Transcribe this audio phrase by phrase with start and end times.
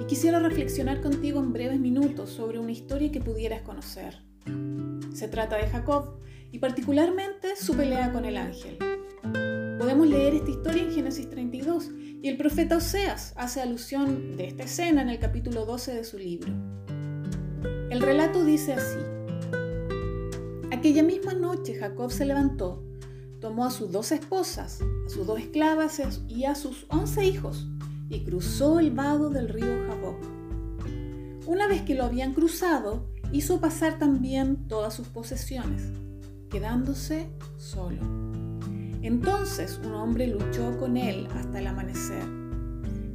[0.00, 4.18] Y quisiera reflexionar contigo en breves minutos sobre una historia que pudieras conocer.
[5.14, 6.18] Se trata de Jacob
[6.50, 8.76] y particularmente su pelea con el ángel.
[9.78, 11.90] Podemos leer esta historia en Génesis 32
[12.22, 16.18] y el profeta Oseas hace alusión de esta escena en el capítulo 12 de su
[16.18, 16.52] libro.
[17.88, 18.98] El relato dice así.
[20.72, 22.82] Aquella misma noche Jacob se levantó,
[23.40, 27.68] tomó a sus dos esposas, a sus dos esclavas y a sus once hijos
[28.12, 30.18] y cruzó el vado del río Jaboc.
[31.46, 35.82] Una vez que lo habían cruzado, hizo pasar también todas sus posesiones,
[36.50, 38.02] quedándose solo.
[39.00, 42.22] Entonces un hombre luchó con él hasta el amanecer.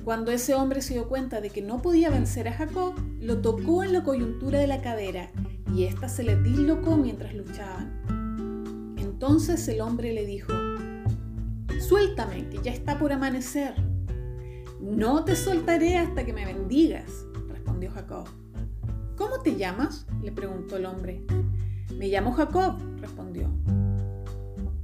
[0.03, 3.83] Cuando ese hombre se dio cuenta de que no podía vencer a Jacob, lo tocó
[3.83, 5.29] en la coyuntura de la cadera
[5.75, 8.95] y ésta se le dislocó mientras luchaban.
[8.97, 10.53] Entonces el hombre le dijo,
[11.87, 13.75] Suéltame, que ya está por amanecer.
[14.87, 18.25] No te soltaré hasta que me bendigas, respondió Jacob.
[19.17, 20.07] ¿Cómo te llamas?
[20.23, 21.25] le preguntó el hombre.
[21.97, 23.49] Me llamo Jacob, respondió.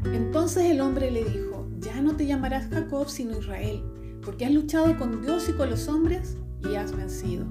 [0.04, 3.81] Entonces el hombre le dijo, ya no te llamarás Jacob sino Israel,
[4.26, 6.36] porque has luchado con Dios y con los hombres
[6.70, 7.46] y has vencido.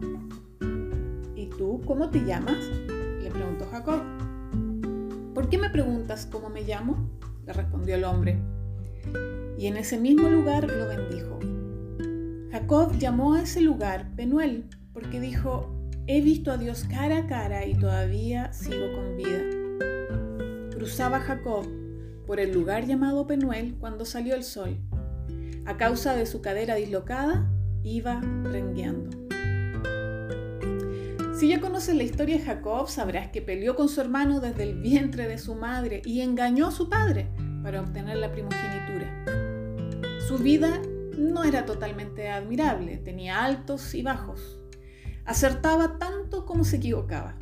[1.34, 2.58] ¿Y tú cómo te llamas?
[3.23, 4.03] le preguntó Jacob.
[5.33, 7.08] ¿Por qué me preguntas cómo me llamo?
[7.47, 8.39] le respondió el hombre.
[9.56, 11.39] Y en ese mismo lugar lo bendijo.
[12.62, 15.68] Jacob llamó a ese lugar Penuel, porque dijo,
[16.06, 19.41] he visto a Dios cara a cara y todavía sigo con vida.
[20.70, 21.66] Cruzaba Jacob
[22.24, 24.78] por el lugar llamado Penuel cuando salió el sol.
[25.66, 27.50] A causa de su cadera dislocada,
[27.83, 29.10] iba rengueando.
[31.34, 34.80] Si ya conoces la historia de Jacob, sabrás que peleó con su hermano desde el
[34.80, 37.28] vientre de su madre y engañó a su padre
[37.64, 39.24] para obtener la primogenitura.
[40.29, 40.80] Su vida
[41.22, 44.60] no era totalmente admirable, tenía altos y bajos.
[45.24, 47.36] Acertaba tanto como se equivocaba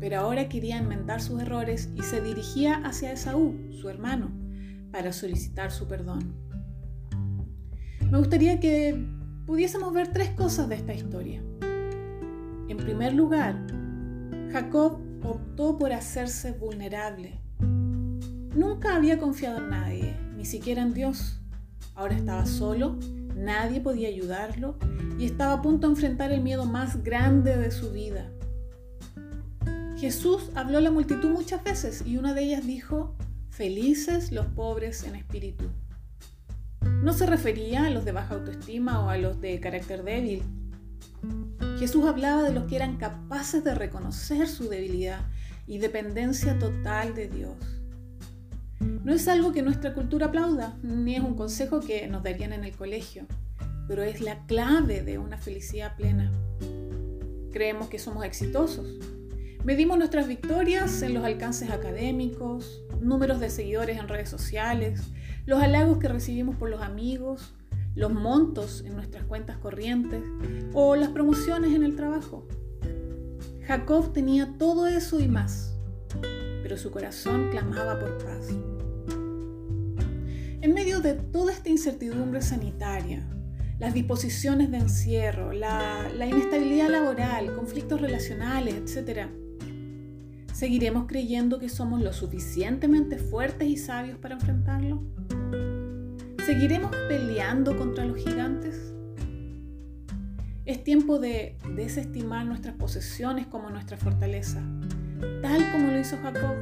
[0.00, 4.32] pero ahora quería enmendar sus errores y se dirigía hacia Esaú, su hermano,
[4.90, 6.34] para solicitar su perdón.
[8.10, 9.06] Me gustaría que
[9.46, 11.42] pudiésemos ver tres cosas de esta historia.
[12.68, 13.66] En primer lugar,
[14.52, 17.38] Jacob optó por hacerse vulnerable.
[17.58, 21.39] Nunca había confiado en nadie, ni siquiera en Dios.
[22.00, 22.96] Ahora estaba solo,
[23.36, 24.78] nadie podía ayudarlo
[25.18, 28.30] y estaba a punto de enfrentar el miedo más grande de su vida,
[29.98, 33.14] Jesús habló a la multitud muchas veces y una de ellas dijo,
[33.50, 35.66] felices los pobres en espíritu.
[37.02, 40.42] No se refería a los de baja autoestima o a los de carácter débil.
[41.78, 45.20] Jesús hablaba de los que eran capaces de reconocer su debilidad
[45.66, 47.79] y dependencia total de Dios.
[48.80, 52.64] No es algo que nuestra cultura aplauda, ni es un consejo que nos darían en
[52.64, 53.26] el colegio,
[53.86, 56.30] pero es la clave de una felicidad plena.
[57.52, 58.86] Creemos que somos exitosos,
[59.62, 65.02] Medimos nuestras victorias en los alcances académicos, números de seguidores en redes sociales,
[65.44, 67.52] los halagos que recibimos por los amigos,
[67.94, 70.22] los montos en nuestras cuentas corrientes
[70.72, 72.48] o las promociones en el trabajo.
[73.66, 75.76] Jacob tenía todo eso y más,
[76.76, 78.48] su corazón clamaba por paz.
[80.62, 83.26] En medio de toda esta incertidumbre sanitaria,
[83.78, 89.30] las disposiciones de encierro, la, la inestabilidad laboral, conflictos relacionales, etc.,
[90.60, 95.02] ¿Seguiremos creyendo que somos lo suficientemente fuertes y sabios para enfrentarlo?
[96.44, 98.92] ¿Seguiremos peleando contra los gigantes?
[100.66, 104.62] Es tiempo de desestimar nuestras posesiones como nuestra fortaleza,
[105.50, 106.54] tal como lo hizo Jacob.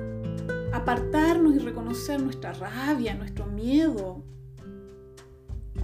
[0.72, 4.24] Apartarnos y reconocer nuestra rabia, nuestro miedo.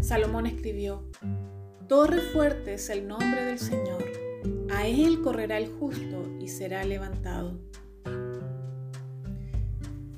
[0.00, 1.04] Salomón escribió,
[1.86, 4.02] Torre fuerte es el nombre del Señor,
[4.70, 7.60] a él correrá el justo y será levantado.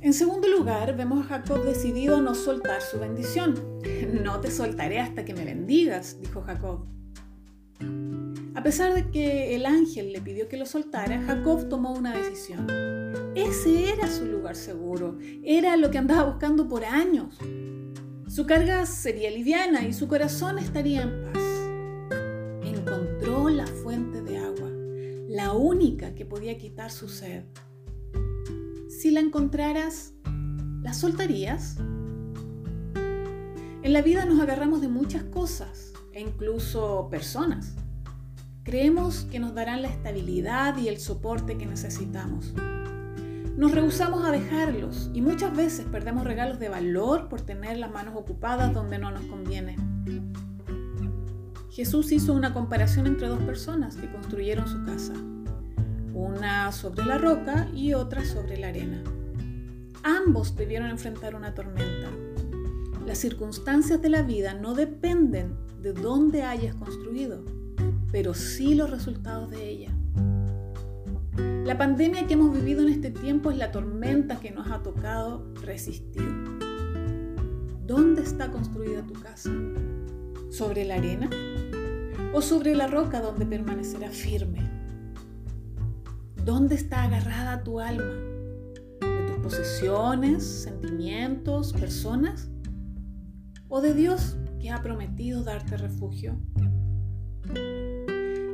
[0.00, 3.55] En segundo lugar, vemos a Jacob decidido a no soltar su bendición.
[4.23, 6.87] No te soltaré hasta que me bendigas, dijo Jacob.
[8.55, 12.67] A pesar de que el ángel le pidió que lo soltara, Jacob tomó una decisión.
[13.34, 17.38] Ese era su lugar seguro, era lo que andaba buscando por años.
[18.28, 21.43] Su carga sería liviana y su corazón estaría en paz.
[22.64, 24.70] Encontró la fuente de agua,
[25.28, 27.44] la única que podía quitar su sed
[28.96, 30.14] si la encontraras,
[30.82, 31.76] ¿la soltarías?
[33.82, 37.75] En la vida nos agarramos de muchas cosas e incluso personas.
[38.63, 42.55] Creemos que nos darán la estabilidad y el soporte que necesitamos.
[43.59, 48.15] Nos rehusamos a dejarlos y muchas veces perdemos regalos de valor por tener las manos
[48.17, 49.77] ocupadas donde no nos conviene.
[51.71, 55.12] Jesús hizo una comparación entre dos personas que construyeron su casa,
[56.15, 59.03] una sobre la roca y otra sobre la arena.
[60.03, 62.09] Ambos debieron enfrentar una tormenta.
[63.06, 67.44] Las circunstancias de la vida no dependen de dónde hayas construido,
[68.11, 69.94] pero sí los resultados de ella.
[71.64, 75.55] La pandemia que hemos vivido en este tiempo es la tormenta que nos ha tocado
[75.62, 76.29] resistir.
[77.87, 79.52] ¿Dónde está construida tu casa?
[80.50, 81.31] ¿Sobre la arena?
[82.35, 84.69] ¿O sobre la roca donde permanecerá firme?
[86.44, 88.14] ¿Dónde está agarrada tu alma?
[89.00, 92.50] ¿De tus posesiones, sentimientos, personas?
[93.76, 96.40] ¿O de Dios que ha prometido darte refugio?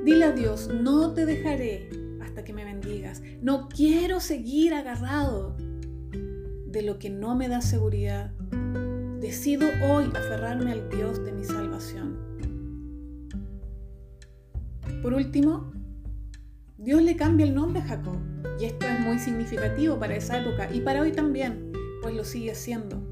[0.05, 1.89] Dile a Dios, no te dejaré
[2.21, 3.23] hasta que me bendigas.
[3.41, 5.57] No quiero seguir agarrado
[6.67, 8.33] de lo que no me da seguridad.
[9.21, 12.19] Decido hoy aferrarme al Dios de mi salvación.
[15.03, 15.71] Por último,
[16.79, 18.17] Dios le cambia el nombre a Jacob.
[18.59, 21.71] Y esto es muy significativo para esa época y para hoy también,
[22.03, 23.12] pues lo sigue siendo.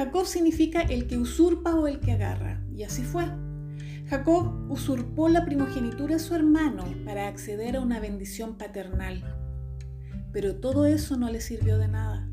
[0.00, 3.26] Jacob significa el que usurpa o el que agarra, y así fue.
[4.08, 9.22] Jacob usurpó la primogenitura de su hermano para acceder a una bendición paternal.
[10.32, 12.30] Pero todo eso no le sirvió de nada.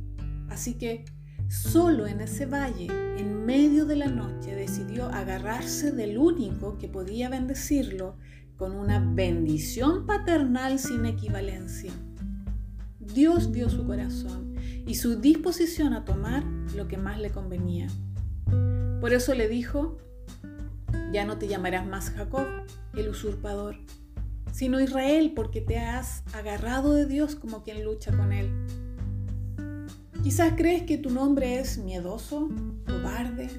[0.48, 1.04] Así que
[1.50, 2.88] solo en ese valle,
[3.18, 8.16] en medio de la noche, decidió agarrarse del único que podía bendecirlo
[8.56, 11.92] con una bendición paternal sin equivalencia.
[12.98, 14.47] Dios vio su corazón
[14.88, 16.44] y su disposición a tomar
[16.75, 17.88] lo que más le convenía.
[19.01, 19.98] Por eso le dijo,
[21.12, 22.48] ya no te llamarás más Jacob,
[22.95, 23.75] el usurpador,
[24.54, 28.50] sino Israel, porque te has agarrado de Dios como quien lucha con él.
[30.24, 32.50] Quizás crees que tu nombre es miedoso,
[32.88, 33.50] cobarde,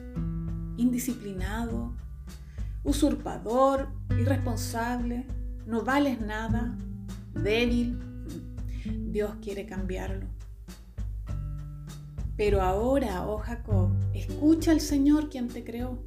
[0.79, 1.93] indisciplinado,
[2.85, 3.89] usurpador,
[4.19, 5.27] irresponsable,
[5.67, 6.77] no vales nada,
[7.35, 7.99] débil.
[9.11, 10.38] Dios quiere cambiarlo.
[12.39, 15.99] Pero ahora, oh Jacob, escucha al Señor quien te creó.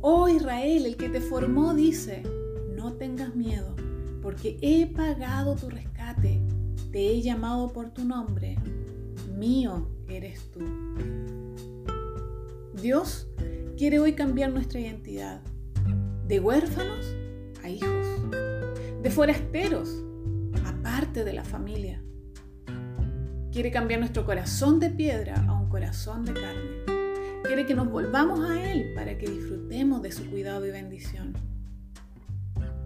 [0.00, 2.22] Oh Israel, el que te formó, dice,
[2.76, 3.74] no tengas miedo,
[4.22, 6.40] porque he pagado tu rescate,
[6.92, 8.56] te he llamado por tu nombre,
[9.36, 10.60] mío eres tú.
[12.80, 13.26] Dios
[13.76, 15.42] quiere hoy cambiar nuestra identidad,
[16.28, 17.04] de huérfanos
[17.64, 18.06] a hijos,
[19.02, 19.90] de forasteros
[20.64, 22.05] a parte de la familia.
[23.56, 28.40] Quiere cambiar nuestro corazón de piedra a un corazón de carne quiere que nos volvamos
[28.50, 31.32] a Él para que disfrutemos de su cuidado y bendición.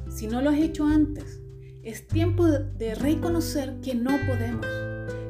[0.08, 1.40] Si no lo has hecho antes,
[1.82, 4.64] es tiempo de reconocer que no podemos,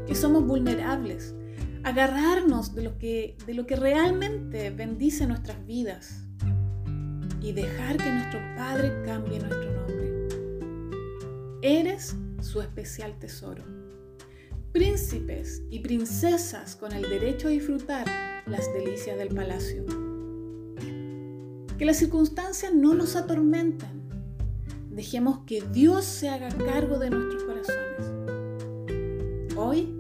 [0.07, 1.35] que somos vulnerables,
[1.85, 6.23] agarrarnos de lo que, de lo que realmente bendice nuestras vidas
[7.41, 10.29] y dejar que nuestro Padre cambie nuestro nombre.
[11.63, 13.80] Eres su especial tesoro.
[14.73, 18.07] Príncipes y princesas con el derecho a disfrutar
[18.47, 19.85] las delicias del palacio.
[21.77, 24.09] Que las circunstancias no nos atormenten.
[24.91, 29.57] Dejemos que Dios se haga cargo de nuestros corazones.
[29.57, 29.93] Hoy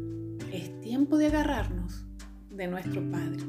[0.52, 2.04] es tiempo de agarrarnos
[2.50, 3.42] de nuestro Padre.